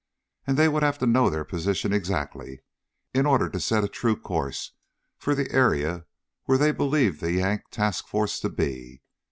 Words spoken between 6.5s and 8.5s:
they believed the Yank task force to